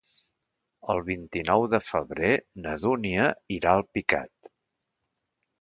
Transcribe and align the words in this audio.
El 0.93 1.01
vint-i-nou 1.09 1.67
de 1.75 1.81
febrer 1.89 2.33
na 2.63 2.75
Dúnia 2.87 3.29
irà 3.59 3.75
a 3.77 3.83
Alpicat. 3.83 4.53